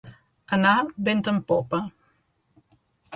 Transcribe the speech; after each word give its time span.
Anar 0.55 0.71
vent 1.09 1.21
en 1.31 1.37
popa. 1.51 1.81